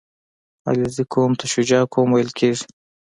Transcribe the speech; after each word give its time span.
•علیزي 0.67 1.03
قوم 1.13 1.31
ته 1.39 1.45
شجاع 1.53 1.83
قوم 1.93 2.09
ویل 2.11 2.31
کېږي. 2.39 2.65